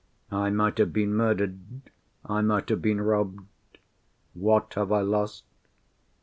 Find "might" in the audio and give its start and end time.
0.49-0.79, 2.41-2.69